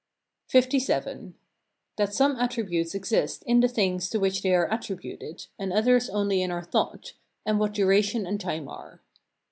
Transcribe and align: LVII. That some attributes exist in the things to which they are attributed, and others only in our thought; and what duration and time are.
LVII. 0.51 1.33
That 1.97 2.11
some 2.11 2.35
attributes 2.37 2.95
exist 2.95 3.43
in 3.45 3.59
the 3.59 3.67
things 3.67 4.09
to 4.09 4.19
which 4.19 4.41
they 4.41 4.55
are 4.55 4.67
attributed, 4.73 5.45
and 5.59 5.71
others 5.71 6.09
only 6.09 6.41
in 6.41 6.49
our 6.49 6.63
thought; 6.63 7.13
and 7.45 7.59
what 7.59 7.75
duration 7.75 8.25
and 8.25 8.41
time 8.41 8.67
are. 8.67 9.03